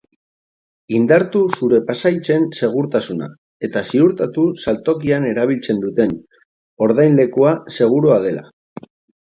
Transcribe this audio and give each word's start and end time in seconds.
Indartu 0.99 1.41
zure 1.57 1.79
pasahitzen 1.89 2.47
segurtasuna, 2.61 3.27
eta 3.69 3.85
ziurtatu 3.91 4.47
saltokian 4.65 5.29
erabiltzen 5.35 5.85
duten 5.87 6.19
ordainlekua 6.91 7.55
segurua 7.79 8.21
dela. 8.29 8.47